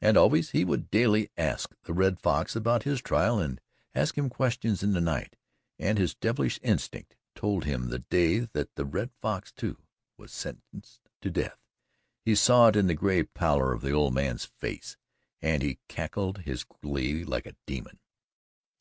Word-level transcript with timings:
And 0.00 0.16
always 0.16 0.50
he 0.50 0.64
would 0.64 0.90
daily 0.90 1.30
ask 1.38 1.72
the 1.84 1.92
Red 1.92 2.18
Fox 2.18 2.56
about 2.56 2.82
his 2.82 3.00
trial 3.00 3.38
and 3.38 3.60
ask 3.94 4.18
him 4.18 4.28
questions 4.28 4.82
in 4.82 4.94
the 4.94 5.00
night, 5.00 5.36
and 5.78 5.96
his 5.96 6.12
devilish 6.16 6.58
instinct 6.60 7.14
told 7.36 7.64
him 7.66 7.86
the 7.88 8.00
day 8.00 8.40
that 8.52 8.74
the 8.74 8.84
Red 8.84 9.10
Fox, 9.22 9.52
too, 9.52 9.76
was 10.18 10.32
sentenced 10.32 11.08
to 11.20 11.30
death 11.30 11.60
he 12.24 12.34
saw 12.34 12.66
it 12.66 12.74
in 12.74 12.88
the 12.88 12.94
gray 12.94 13.22
pallour 13.22 13.72
of 13.72 13.82
the 13.82 13.92
old 13.92 14.12
man's 14.12 14.46
face, 14.46 14.96
and 15.40 15.62
he 15.62 15.78
cackled 15.86 16.38
his 16.38 16.64
glee 16.64 17.22
like 17.22 17.46
a 17.46 17.54
demon. 17.64 18.00